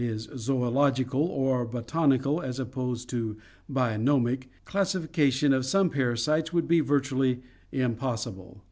e.} 0.03 0.17
zoological 0.17 1.21
or 1.21 1.63
botanical 1.63 2.41
as 2.41 2.59
opposed 2.59 3.07
to 3.07 3.37
bionomic) 3.71 4.45
classification 4.65 5.53
of 5.53 5.63
some 5.63 5.91
parasites 5.91 6.51
would 6.51 6.67
be 6.67 6.79
virtually 6.79 7.43
impossible. 7.71 8.59